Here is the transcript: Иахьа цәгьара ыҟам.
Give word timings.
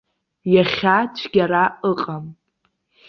Иахьа 0.53 0.97
цәгьара 1.15 1.63
ыҟам. 1.89 2.25